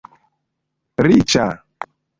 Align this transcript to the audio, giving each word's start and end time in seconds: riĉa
riĉa 1.07 1.47